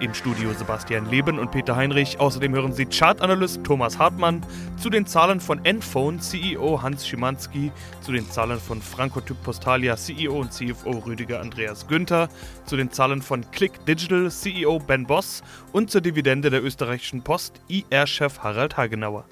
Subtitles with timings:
[0.00, 2.18] Im Studio Sebastian Leben und Peter Heinrich.
[2.18, 4.40] Außerdem hören Sie Chartanalyst Thomas Hartmann
[4.78, 10.40] zu den Zahlen von Enphone CEO Hans Schimanski, zu den Zahlen von Frankotyp Postalia CEO
[10.40, 12.30] und CFO Rüdiger Andreas Günther,
[12.64, 17.60] zu den Zahlen von Click Digital CEO Ben Boss und zur Dividende der österreichischen Post
[17.68, 19.26] IR-Chef Harald Hagenauer.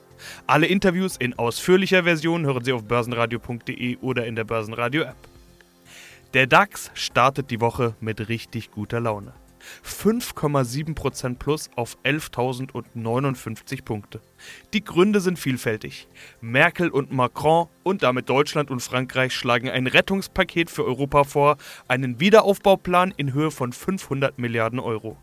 [0.47, 5.17] Alle Interviews in ausführlicher Version hören Sie auf börsenradio.de oder in der Börsenradio-App.
[6.35, 9.33] Der DAX startet die Woche mit richtig guter Laune.
[9.85, 14.21] 5,7% plus auf 11.059 Punkte.
[14.73, 16.09] Die Gründe sind vielfältig.
[16.41, 21.57] Merkel und Macron und damit Deutschland und Frankreich schlagen ein Rettungspaket für Europa vor,
[21.89, 25.17] einen Wiederaufbauplan in Höhe von 500 Milliarden Euro.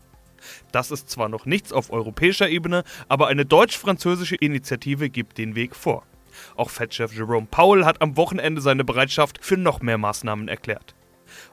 [0.72, 5.74] Das ist zwar noch nichts auf europäischer Ebene, aber eine deutsch-französische Initiative gibt den Weg
[5.74, 6.04] vor.
[6.56, 10.94] Auch Fed-Chef Jerome Powell hat am Wochenende seine Bereitschaft für noch mehr Maßnahmen erklärt.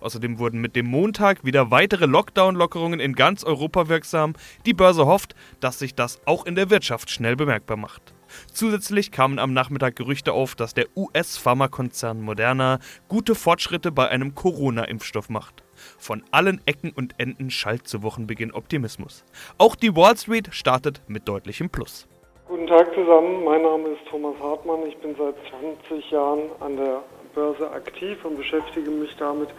[0.04, 4.34] Außerdem wurden mit dem Montag wieder weitere Lockdown-Lockerungen in ganz Europa wirksam.
[4.66, 8.14] Die Börse hofft, dass sich das auch in der Wirtschaft schnell bemerkbar macht.
[8.52, 15.30] Zusätzlich kamen am Nachmittag Gerüchte auf, dass der US-Pharmakonzern Moderna gute Fortschritte bei einem Corona-Impfstoff
[15.30, 15.64] macht.
[15.98, 19.24] Von allen Ecken und Enden schallt zu Wochenbeginn Optimismus.
[19.58, 22.10] Auch die Wall Street startet mit deutlichem Plus.
[22.50, 24.86] Guten Tag zusammen, mein Name ist Thomas Hartmann.
[24.86, 25.36] Ich bin seit
[25.90, 27.02] 20 Jahren an der
[27.34, 29.50] Börse aktiv und beschäftige mich damit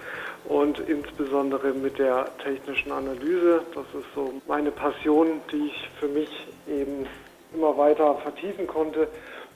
[0.44, 3.62] und insbesondere mit der technischen Analyse.
[3.75, 6.31] Das ist so meine Passion, die ich für mich
[6.69, 7.06] eben
[7.55, 9.08] immer weiter vertiefen konnte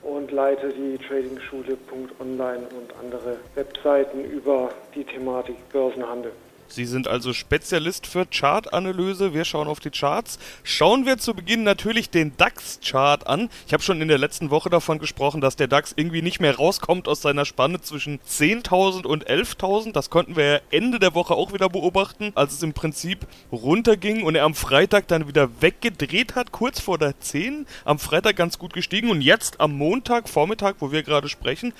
[0.02, 6.32] und leite die Tradingschule.online und andere Webseiten über die Thematik Börsenhandel.
[6.68, 9.32] Sie sind also Spezialist für Chartanalyse.
[9.34, 10.38] Wir schauen auf die Charts.
[10.62, 13.48] Schauen wir zu Beginn natürlich den DAX-Chart an.
[13.66, 16.56] Ich habe schon in der letzten Woche davon gesprochen, dass der DAX irgendwie nicht mehr
[16.56, 19.92] rauskommt aus seiner Spanne zwischen 10.000 und 11.000.
[19.92, 24.22] Das konnten wir ja Ende der Woche auch wieder beobachten, als es im Prinzip runterging
[24.22, 27.66] und er am Freitag dann wieder weggedreht hat, kurz vor der 10.
[27.84, 31.72] Am Freitag ganz gut gestiegen und jetzt am Montag, Vormittag, wo wir gerade sprechen,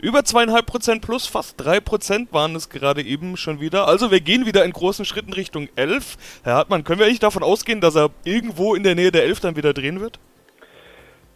[0.00, 3.88] über zweieinhalb Prozent plus, fast drei Prozent waren es gerade eben schon wieder.
[3.88, 6.16] Also wir gehen wieder in großen Schritten Richtung 11.
[6.44, 9.40] Herr Hartmann, können wir eigentlich davon ausgehen, dass er irgendwo in der Nähe der 11
[9.40, 10.18] dann wieder drehen wird?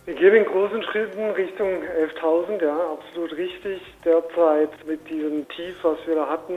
[0.04, 3.81] Wir gehen in großen Schritten Richtung 11.000, ja, absolut richtig.
[4.04, 6.54] Derzeit mit diesem Tief, was wir da hatten,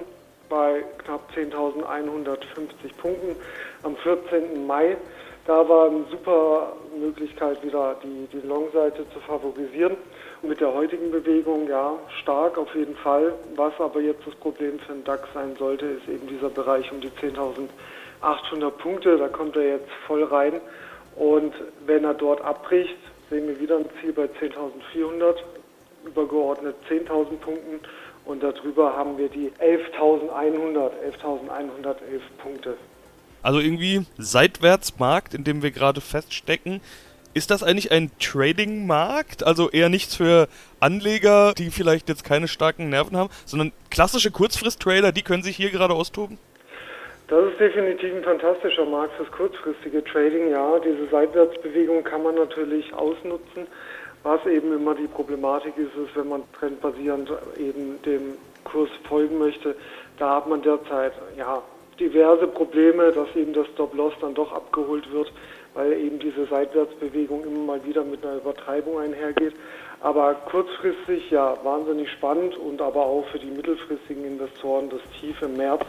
[0.50, 3.36] bei knapp 10.150 Punkten
[3.84, 4.66] am 14.
[4.68, 4.98] Mai.
[5.46, 9.98] Da war eine super Möglichkeit, wieder die, die Long-Seite zu favorisieren
[10.44, 13.34] mit der heutigen Bewegung, ja, stark auf jeden Fall.
[13.56, 17.02] Was aber jetzt das Problem für den DAX sein sollte, ist eben dieser Bereich um
[17.02, 19.18] die 10.800 Punkte.
[19.18, 20.60] Da kommt er jetzt voll rein.
[21.16, 21.54] Und
[21.86, 22.98] wenn er dort abbricht,
[23.30, 25.36] sehen wir wieder ein Ziel bei 10.400,
[26.06, 27.80] übergeordnet 10.000 Punkten.
[28.26, 32.78] Und darüber haben wir die 11.100, 11.111 Punkte.
[33.42, 36.80] Also irgendwie Seitwärtsmarkt, in dem wir gerade feststecken.
[37.36, 39.44] Ist das eigentlich ein Trading-Markt?
[39.44, 40.48] Also eher nichts für
[40.80, 45.72] Anleger, die vielleicht jetzt keine starken Nerven haben, sondern klassische Kurzfrist-Trader, die können sich hier
[45.72, 46.38] gerade austoben?
[47.28, 50.52] Das ist definitiv ein fantastischer Markt fürs kurzfristige Trading.
[50.52, 53.66] Ja, diese Seitwärtsbewegung kann man natürlich ausnutzen.
[54.22, 59.76] Was eben immer die Problematik ist, ist, wenn man trendbasierend eben dem Kurs folgen möchte,
[60.20, 61.64] da hat man derzeit ja
[62.00, 65.32] diverse Probleme, dass eben das Stop-Loss dann doch abgeholt wird
[65.74, 69.54] weil eben diese Seitwärtsbewegung immer mal wieder mit einer Übertreibung einhergeht.
[70.02, 75.56] Aber kurzfristig ja wahnsinnig spannend und aber auch für die mittelfristigen Investoren das Tief im
[75.56, 75.86] März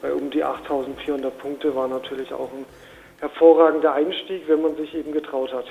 [0.00, 2.64] bei um die 8.400 Punkte war natürlich auch ein
[3.18, 5.66] hervorragender Einstieg, wenn man sich eben getraut hat.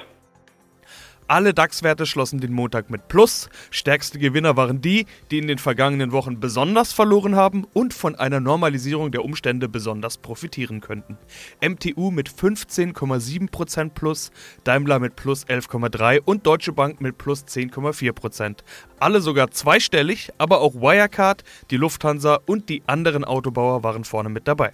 [1.27, 3.49] Alle DAX-Werte schlossen den Montag mit Plus.
[3.71, 8.39] Stärkste Gewinner waren die, die in den vergangenen Wochen besonders verloren haben und von einer
[8.39, 11.17] Normalisierung der Umstände besonders profitieren könnten.
[11.61, 14.31] MTU mit 15,7% Plus,
[14.65, 18.57] Daimler mit plus 11,3% und Deutsche Bank mit plus 10,4%.
[18.99, 24.47] Alle sogar zweistellig, aber auch Wirecard, die Lufthansa und die anderen Autobauer waren vorne mit
[24.47, 24.73] dabei.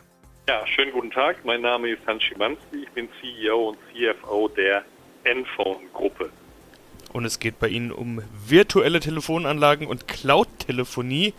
[0.50, 1.38] Ja, schönen guten Tag.
[1.46, 2.84] Mein Name ist Hans Schimanski.
[2.84, 4.84] Ich bin CEO und CFO der
[5.24, 6.30] Enphone-Gruppe.
[7.14, 11.34] Und es geht bei Ihnen um virtuelle Telefonanlagen und Cloud-Telefonie.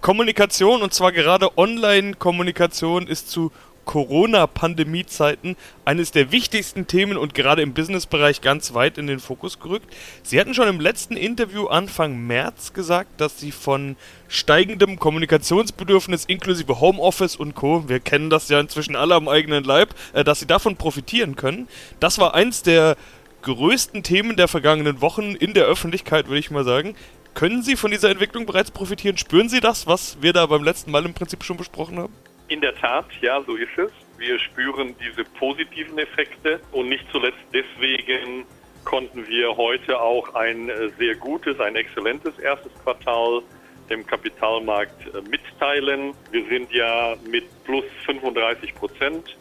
[0.00, 3.50] Kommunikation, und zwar gerade Online-Kommunikation, ist zu
[3.86, 9.86] Corona-Pandemie-Zeiten eines der wichtigsten Themen und gerade im Businessbereich ganz weit in den Fokus gerückt.
[10.22, 13.96] Sie hatten schon im letzten Interview Anfang März gesagt, dass Sie von
[14.28, 19.94] steigendem Kommunikationsbedürfnis inklusive Homeoffice und Co., wir kennen das ja inzwischen alle am eigenen Leib,
[20.12, 21.68] äh, dass Sie davon profitieren können.
[22.00, 22.96] Das war eins der
[23.46, 26.96] größten Themen der vergangenen Wochen in der Öffentlichkeit, würde ich mal sagen.
[27.34, 29.16] Können Sie von dieser Entwicklung bereits profitieren?
[29.18, 32.12] Spüren Sie das, was wir da beim letzten Mal im Prinzip schon besprochen haben?
[32.48, 33.92] In der Tat, ja, so ist es.
[34.18, 38.44] Wir spüren diese positiven Effekte und nicht zuletzt deswegen
[38.84, 43.42] konnten wir heute auch ein äh, sehr gutes, ein exzellentes erstes Quartal
[43.90, 46.14] dem Kapitalmarkt äh, mitteilen.
[46.32, 49.36] Wir sind ja mit plus 35 Prozent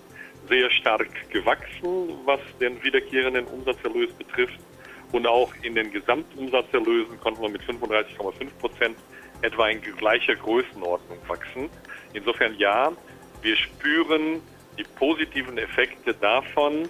[0.48, 4.60] sehr stark gewachsen, was den wiederkehrenden Umsatzerlös betrifft.
[5.12, 8.98] Und auch in den Gesamtumsatzerlösen konnten wir mit 35,5 Prozent
[9.42, 11.70] etwa in gleicher Größenordnung wachsen.
[12.14, 12.92] Insofern ja,
[13.42, 14.42] wir spüren
[14.78, 16.90] die positiven Effekte davon,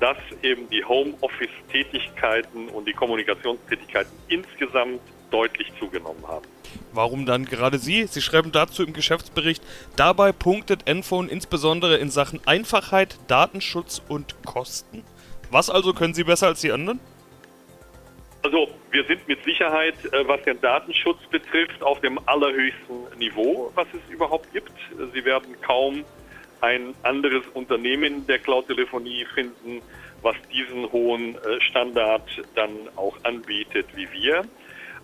[0.00, 5.00] dass eben die Homeoffice-Tätigkeiten und die Kommunikationstätigkeiten insgesamt
[5.30, 6.46] deutlich zugenommen haben.
[6.92, 8.06] Warum dann gerade Sie?
[8.06, 9.62] Sie schreiben dazu im Geschäftsbericht,
[9.96, 15.04] dabei punktet Enphone insbesondere in Sachen Einfachheit, Datenschutz und Kosten.
[15.50, 17.00] Was also können Sie besser als die anderen?
[18.42, 23.86] Also wir sind mit Sicherheit, äh, was den Datenschutz betrifft, auf dem allerhöchsten Niveau, was
[23.92, 24.72] es überhaupt gibt.
[25.14, 26.04] Sie werden kaum
[26.60, 29.80] ein anderes Unternehmen der Cloud-Telefonie finden,
[30.22, 34.44] was diesen hohen äh, Standard dann auch anbietet wie wir.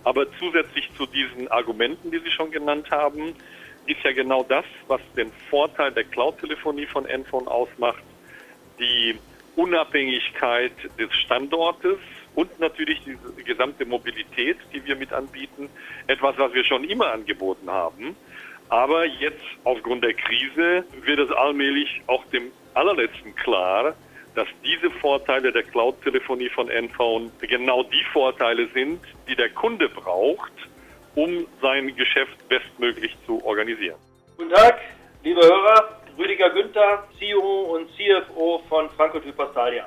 [0.05, 3.35] Aber zusätzlich zu diesen Argumenten, die Sie schon genannt haben,
[3.87, 8.03] ist ja genau das, was den Vorteil der Cloud-Telefonie von Enphone ausmacht,
[8.79, 9.19] die
[9.57, 11.99] Unabhängigkeit des Standortes
[12.35, 15.69] und natürlich die gesamte Mobilität, die wir mit anbieten,
[16.07, 18.17] etwas, was wir schon immer angeboten haben.
[18.69, 23.97] Aber jetzt aufgrund der Krise wird es allmählich auch dem allerletzten klar,
[24.35, 30.53] dass diese Vorteile der Cloud-Telefonie von Enphone genau die Vorteile sind, die der Kunde braucht,
[31.15, 33.99] um sein Geschäft bestmöglich zu organisieren.
[34.37, 34.81] Guten Tag,
[35.23, 36.01] liebe Hörer.
[36.19, 39.87] Rüdiger Günther, CEO und CFO von Franco Typastalia.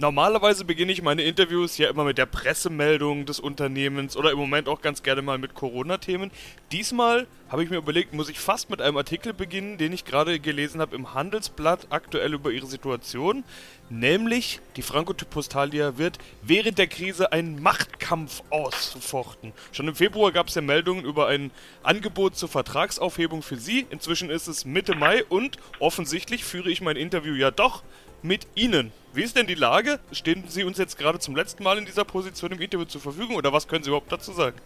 [0.00, 4.68] Normalerweise beginne ich meine Interviews ja immer mit der Pressemeldung des Unternehmens oder im Moment
[4.68, 6.30] auch ganz gerne mal mit Corona-Themen.
[6.70, 10.38] Diesmal habe ich mir überlegt, muss ich fast mit einem Artikel beginnen, den ich gerade
[10.38, 13.42] gelesen habe im Handelsblatt aktuell über ihre Situation.
[13.90, 19.52] Nämlich, die Franco-Typostalia wird während der Krise einen Machtkampf ausfochten.
[19.72, 21.50] Schon im Februar gab es ja Meldungen über ein
[21.82, 23.84] Angebot zur Vertragsaufhebung für sie.
[23.90, 27.82] Inzwischen ist es Mitte Mai und offensichtlich führe ich mein Interview ja doch
[28.22, 28.92] mit Ihnen.
[29.12, 29.98] Wie ist denn die Lage?
[30.12, 33.36] Stehen Sie uns jetzt gerade zum letzten Mal in dieser Position im Interview zur Verfügung
[33.36, 34.56] oder was können Sie überhaupt dazu sagen?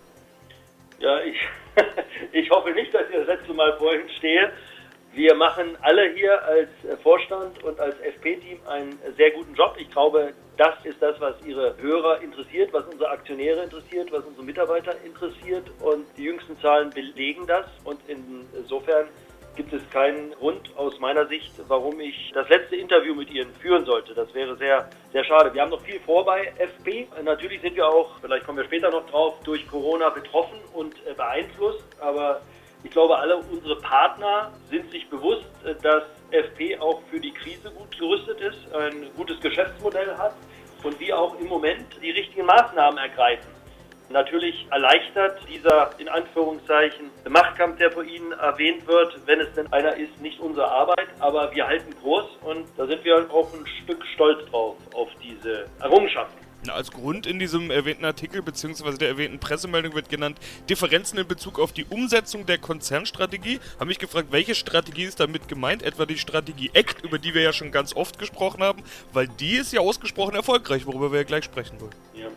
[0.99, 1.37] Ja, ich,
[2.33, 4.53] ich hoffe nicht, dass ich das letzte Mal vor Ihnen stehe.
[5.15, 6.71] Wir machen alle hier als
[7.03, 9.77] Vorstand und als FP-Team einen sehr guten Job.
[9.79, 14.47] Ich glaube, das ist das, was Ihre Hörer interessiert, was unsere Aktionäre interessiert, was unsere
[14.47, 15.71] Mitarbeiter interessiert.
[15.81, 17.67] Und die jüngsten Zahlen belegen das.
[17.85, 19.07] Und insofern
[19.57, 23.85] gibt es keinen Grund aus meiner Sicht, warum ich das letzte Interview mit Ihnen führen
[23.85, 24.15] sollte.
[24.15, 25.53] Das wäre sehr, sehr schade.
[25.53, 27.09] Wir haben noch viel vor bei FP.
[27.23, 31.15] Natürlich sind wir auch, vielleicht kommen wir später noch drauf, durch Corona betroffen und äh,
[31.15, 31.85] beeinflusst.
[32.01, 32.41] Aber
[32.85, 37.71] ich glaube, alle unsere Partner sind sich bewusst, äh, dass FP auch für die Krise
[37.71, 40.35] gut gerüstet ist, ein gutes Geschäftsmodell hat
[40.83, 43.62] und wir auch im Moment die richtigen Maßnahmen ergreifen.
[44.13, 49.97] Natürlich erleichtert dieser in Anführungszeichen Machtkampf, der vor Ihnen erwähnt wird, wenn es denn einer
[49.97, 54.05] ist, nicht unsere Arbeit, aber wir halten Kurs und da sind wir auch ein Stück
[54.15, 56.39] stolz drauf, auf diese Errungenschaften.
[56.69, 58.99] Als Grund in diesem erwähnten Artikel bzw.
[58.99, 60.39] der erwähnten Pressemeldung wird genannt
[60.69, 63.59] Differenzen in Bezug auf die Umsetzung der Konzernstrategie.
[63.77, 65.83] Habe mich gefragt, welche Strategie ist damit gemeint?
[65.83, 69.57] Etwa die Strategie ACT, über die wir ja schon ganz oft gesprochen haben, weil die
[69.57, 71.95] ist ja ausgesprochen erfolgreich, worüber wir ja gleich sprechen wollen.
[72.15, 72.29] Ja.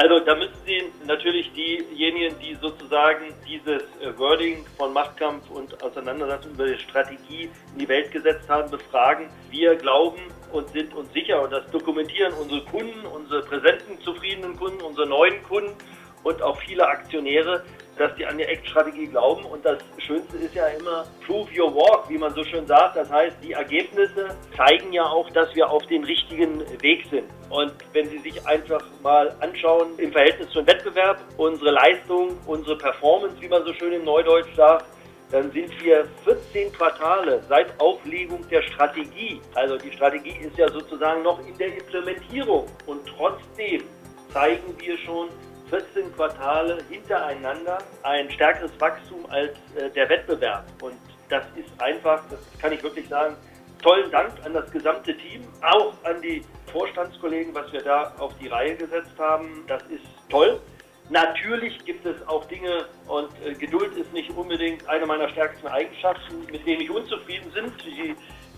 [0.00, 6.52] Also da müssen Sie natürlich diejenigen, die sozusagen dieses äh, Wording von Machtkampf und Auseinandersetzung
[6.52, 9.28] über die Strategie in die Welt gesetzt haben, befragen.
[9.50, 14.80] Wir glauben und sind uns sicher und das dokumentieren unsere Kunden, unsere präsenten, zufriedenen Kunden,
[14.80, 15.74] unsere neuen Kunden
[16.22, 17.62] und auch viele Aktionäre,
[18.00, 19.44] dass die an die Act-Strategie glauben.
[19.44, 22.96] Und das Schönste ist ja immer Prove Your Walk, wie man so schön sagt.
[22.96, 27.26] Das heißt, die Ergebnisse zeigen ja auch, dass wir auf dem richtigen Weg sind.
[27.50, 33.36] Und wenn Sie sich einfach mal anschauen im Verhältnis zum Wettbewerb, unsere Leistung, unsere Performance,
[33.40, 34.86] wie man so schön im Neudeutsch sagt,
[35.30, 39.40] dann sind wir 14 Quartale seit Auflegung der Strategie.
[39.54, 42.66] Also die Strategie ist ja sozusagen noch in der Implementierung.
[42.86, 43.84] Und trotzdem
[44.32, 45.28] zeigen wir schon
[45.70, 50.64] 14 Quartale hintereinander ein stärkeres Wachstum als äh, der Wettbewerb.
[50.82, 50.96] Und
[51.28, 53.36] das ist einfach, das kann ich wirklich sagen,
[53.80, 58.48] tollen Dank an das gesamte Team, auch an die Vorstandskollegen, was wir da auf die
[58.48, 59.64] Reihe gesetzt haben.
[59.68, 60.60] Das ist toll.
[61.08, 66.46] Natürlich gibt es auch Dinge und äh, Geduld ist nicht unbedingt eine meiner stärksten Eigenschaften,
[66.50, 67.72] mit denen ich unzufrieden bin,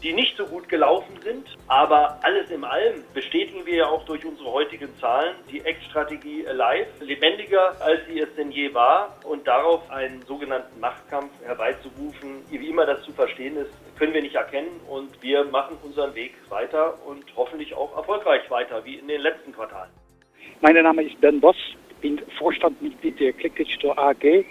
[0.03, 1.47] die nicht so gut gelaufen sind.
[1.69, 6.89] Aber alles in allem bestätigen wir ja auch durch unsere heutigen Zahlen die Ex-Strategie Alive
[7.01, 9.17] lebendiger, als sie es denn je war.
[9.25, 14.35] Und darauf einen sogenannten Machtkampf herbeizurufen, wie immer das zu verstehen ist, können wir nicht
[14.35, 14.81] erkennen.
[14.89, 19.53] Und wir machen unseren Weg weiter und hoffentlich auch erfolgreich weiter, wie in den letzten
[19.53, 19.91] Quartalen.
[20.61, 21.57] Mein Name ist Ben Boss
[22.03, 24.45] bin Vorstandmitglied der ClickDigital AG.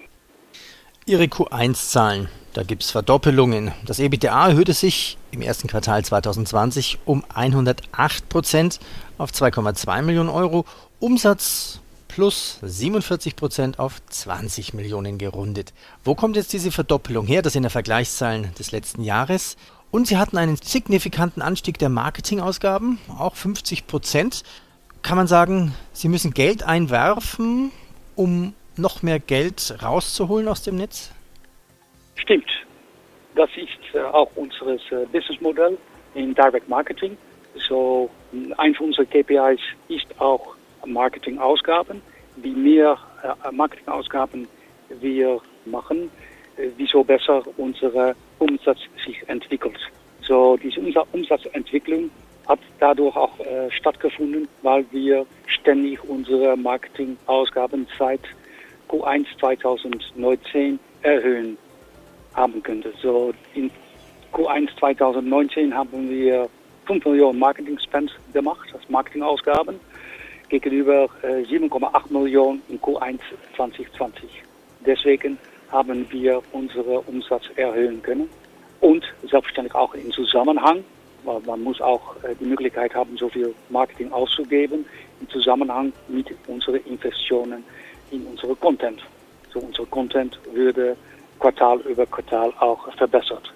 [1.05, 3.71] Ihre Q1-Zahlen, da gibt es Verdoppelungen.
[3.85, 8.79] Das EBITDA erhöhte sich im ersten Quartal 2020 um 108 Prozent
[9.17, 10.65] auf 2,2 Millionen Euro.
[10.99, 15.73] Umsatz plus 47 Prozent auf 20 Millionen gerundet.
[16.03, 17.41] Wo kommt jetzt diese Verdoppelung her?
[17.41, 19.55] Das sind ja Vergleichszahlen des letzten Jahres.
[19.91, 24.43] Und sie hatten einen signifikanten Anstieg der Marketingausgaben, auch 50 Prozent
[25.01, 27.71] kann man sagen, Sie müssen Geld einwerfen,
[28.15, 31.09] um noch mehr Geld rauszuholen aus dem Netz?
[32.15, 32.49] Stimmt.
[33.35, 35.77] Das ist äh, auch unser äh, Businessmodell
[36.15, 37.17] in Direct Marketing.
[37.67, 38.09] So,
[38.57, 42.01] eins unserer KPIs ist auch Marketingausgaben.
[42.37, 44.47] Wie mehr äh, Marketingausgaben
[44.99, 46.11] wir machen,
[46.75, 49.79] wieso besser unser Umsatz sich entwickelt.
[50.21, 50.81] So, diese
[51.13, 52.11] Umsatzentwicklung
[52.45, 53.31] hat dadurch auch
[53.69, 58.19] stattgefunden, weil wir ständig unsere Marketingausgaben seit
[58.89, 61.57] Q1 2019 erhöhen
[62.33, 62.83] haben können.
[63.01, 63.69] So in
[64.33, 66.49] Q1 2019 haben wir
[66.85, 69.79] 5 Millionen Marketing-Spend gemacht, als Marketingausgaben,
[70.49, 73.19] gegenüber äh, 7,8 Millionen in Q1
[73.55, 74.43] 2020.
[74.85, 75.37] Deswegen
[75.71, 78.29] haben wir unseren Umsatz erhöhen können
[78.81, 80.83] und selbstverständlich auch in Zusammenhang
[81.23, 84.85] man muss auch äh, die Möglichkeit haben, so viel Marketing auszugeben
[85.19, 87.63] im Zusammenhang mit unseren Investitionen
[88.11, 89.01] in unsere Content.
[89.53, 90.95] So unser Content würde
[91.41, 93.51] Quartal über Quartal auch verbessert.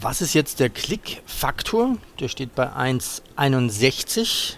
[0.00, 1.96] Was ist jetzt der Klickfaktor?
[2.18, 4.56] Der steht bei 1,61.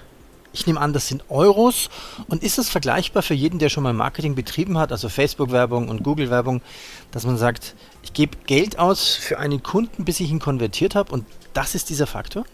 [0.52, 1.90] Ich nehme an, das sind Euros.
[2.28, 6.04] Und ist es vergleichbar für jeden, der schon mal Marketing betrieben hat, also Facebook-Werbung und
[6.04, 6.62] Google-Werbung,
[7.10, 11.12] dass man sagt, ich gebe Geld aus für einen Kunden, bis ich ihn konvertiert habe
[11.12, 12.44] und das ist dieser Faktor?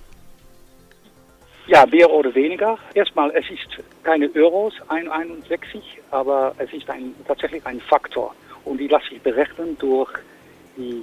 [1.67, 2.79] Ja, mehr oder weniger.
[2.95, 8.35] Erstmal, es ist keine Euros, 1,61, aber es ist ein, tatsächlich ein Faktor.
[8.69, 10.11] Und die lasse ich berechnen durch
[10.77, 11.03] die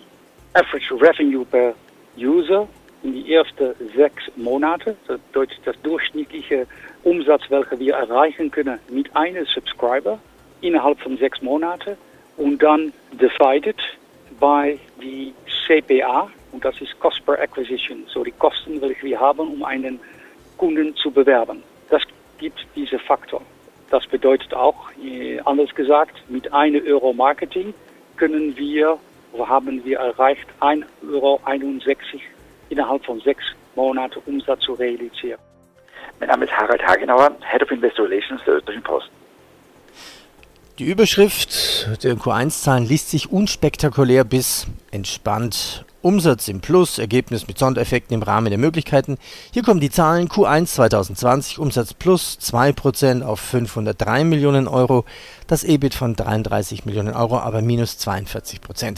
[0.54, 1.74] Average Revenue per
[2.16, 2.68] User
[3.02, 6.68] in die ersten sechs Monate, das bedeutet das durchschnittliche
[7.04, 10.20] Umsatz, welcher wir erreichen können mit einem Subscriber
[10.62, 11.98] innerhalb von sechs Monaten
[12.38, 13.78] und dann divided
[14.40, 15.34] by die
[15.66, 20.00] CPA und das ist Cost per Acquisition, so die Kosten, welche wir haben, um einen
[20.58, 21.64] Kunden zu bewerben.
[21.90, 22.04] Das
[22.38, 23.42] gibt diese Faktor.
[23.89, 24.89] Das bedeutet auch,
[25.46, 27.74] anders gesagt, mit einem Euro Marketing
[28.18, 28.98] können wir,
[29.38, 31.39] haben wir erreicht, 1,61 Euro
[32.70, 33.44] innerhalb von sechs
[33.75, 35.39] Monaten Umsatz zu realisieren.
[36.20, 39.10] Mein Name ist Harald Hagenauer, Head of Investor Relations der Österreichischen Post.
[40.77, 45.86] Die Überschrift der Q1-Zahlen liest sich unspektakulär bis entspannt.
[46.01, 49.17] Umsatz im Plus, Ergebnis mit Sondereffekten im Rahmen der Möglichkeiten.
[49.53, 55.05] Hier kommen die Zahlen Q1 2020, Umsatz plus 2% auf 503 Millionen Euro,
[55.48, 58.98] das EBIT von 33 Millionen Euro, aber minus 42%.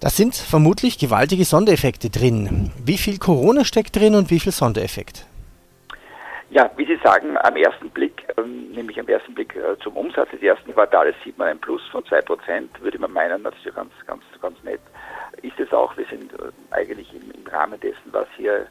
[0.00, 2.70] Da sind vermutlich gewaltige Sondereffekte drin.
[2.84, 5.24] Wie viel Corona steckt drin und wie viel Sondereffekt?
[6.50, 10.30] Ja, wie Sie sagen, am ersten Blick, ähm, nämlich am ersten Blick äh, zum Umsatz
[10.30, 13.72] des ersten Quartals sieht man ein Plus von 2%, würde man meinen, das ist ja
[13.72, 14.80] ganz, ganz, ganz nett.
[15.42, 18.66] Ist es auch, wir sind äh, eigentlich im, Rahmen dessen, was hier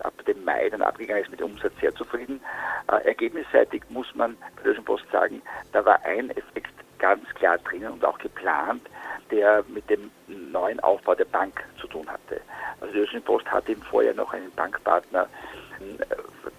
[0.00, 2.40] ab dem Mai dann abgegangen ist mit dem Umsatz sehr zufrieden.
[2.90, 5.40] Äh, ergebnisseitig muss man bei der Post sagen,
[5.72, 8.82] da war ein Effekt ganz klar drinnen und auch geplant,
[9.30, 12.40] der mit dem neuen Aufbau der Bank zu tun hatte.
[12.80, 15.28] Also die Post hatte im Vorjahr noch einen Bankpartner,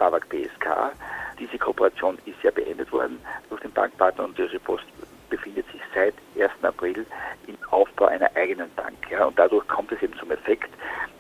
[0.01, 0.93] Babak BSK.
[1.38, 4.86] Diese Kooperation ist ja beendet worden durch den Bankpartner und die Post
[5.29, 6.51] befindet sich seit 1.
[6.63, 7.05] April
[7.46, 8.98] im Aufbau einer eigenen Bank.
[9.12, 10.72] Ja, und dadurch kommt es eben zum Effekt,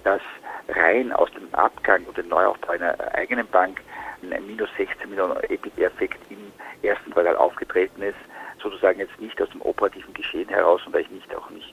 [0.03, 0.21] dass
[0.67, 3.81] rein aus dem Abgang und dem Neuaufbau einer eigenen Bank
[4.23, 8.17] ein minus 16 Millionen EBIT-Effekt im ersten Quartal aufgetreten ist,
[8.63, 11.71] sozusagen jetzt nicht aus dem operativen Geschehen heraus und weil ich nicht auch nicht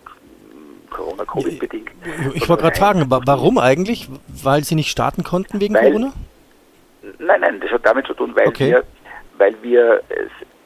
[0.91, 1.91] Corona-Covid-bedingt.
[2.35, 4.11] Ich, ich wollte gerade fragen, warum eigentlich?
[4.29, 6.12] Weil Sie nicht starten konnten wegen Corona?
[7.19, 8.71] Nein, nein, das hat damit zu tun, weil okay.
[8.71, 8.85] wir,
[9.39, 10.03] weil wir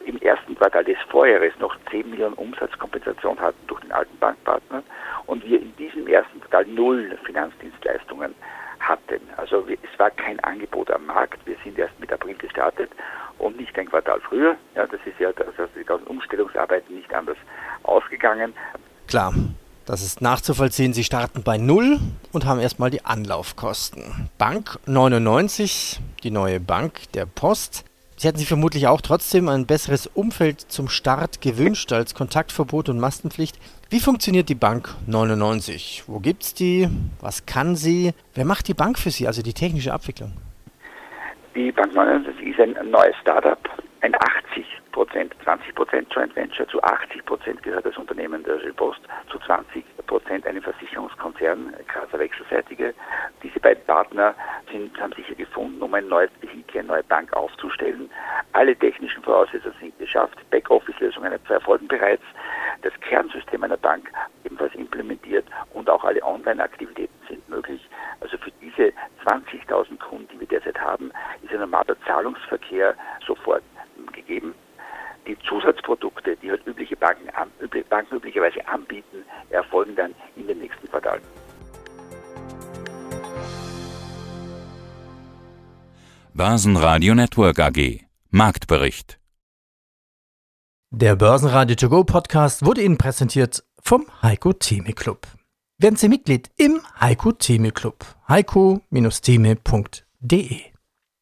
[0.05, 4.83] im ersten Quartal des Vorjahres noch 10 Millionen Umsatzkompensation hatten durch den alten Bankpartner
[5.25, 8.35] und wir in diesem ersten Quartal null Finanzdienstleistungen
[8.79, 9.21] hatten.
[9.37, 11.39] Also es war kein Angebot am Markt.
[11.45, 12.91] Wir sind erst mit April gestartet
[13.39, 14.55] und nicht ein Quartal früher.
[14.75, 17.37] Ja, das ist ja das, also die ganzen Umstellungsarbeiten nicht anders
[17.83, 18.53] ausgegangen.
[19.07, 19.33] Klar,
[19.85, 20.93] das ist nachzuvollziehen.
[20.93, 21.99] Sie starten bei Null
[22.31, 24.29] und haben erstmal die Anlaufkosten.
[24.37, 27.85] Bank 99, die neue Bank der Post.
[28.15, 32.99] Sie hätten sich vermutlich auch trotzdem ein besseres Umfeld zum Start gewünscht als Kontaktverbot und
[32.99, 33.59] Mastenpflicht.
[33.89, 36.03] Wie funktioniert die Bank 99?
[36.07, 36.87] Wo gibt's die?
[37.19, 38.13] Was kann sie?
[38.33, 40.31] Wer macht die Bank für Sie, also die technische Abwicklung?
[41.55, 43.59] Die Bank 99 ist ein neues Startup,
[44.03, 48.99] ein 80 Prozent, 20 Prozent Joint Venture, zu 80 Prozent gehört das Unternehmen der Post,
[49.31, 52.93] zu 20 Prozent einem Versicherungskonzern, Grazer Wechselseitige.
[53.41, 54.35] Diese beiden Partner
[54.69, 58.09] sind, haben sich hier gefunden, um ein neues Vehikel, eine neue Bank aufzustellen.
[58.51, 60.37] Alle technischen Voraussetzungen sind geschafft.
[60.49, 62.23] Backoffice-Lösungen erfolgen bereits.
[62.81, 64.11] Das Kernsystem einer Bank
[64.43, 67.89] ebenfalls implementiert und auch alle Online-Aktivitäten sind möglich.
[68.19, 68.91] Also für diese
[69.25, 72.95] 20.000 Kunden, die wir derzeit haben, ist ein normaler Zahlungsverkehr
[73.25, 73.63] sofort.
[75.25, 77.29] Die Zusatzprodukte, die halt übliche Banken,
[77.89, 81.21] Banken üblicherweise anbieten, erfolgen dann in den nächsten Quartalen.
[86.33, 88.01] Börsenradio Network AG
[88.31, 89.19] Marktbericht
[90.89, 95.27] Der Börsenradio To Go Podcast wurde Ihnen präsentiert vom Heiko Theme Club.
[95.77, 98.03] Werden Sie Mitglied im Heiko Theme Club.
[98.27, 100.72] heiko-theme.de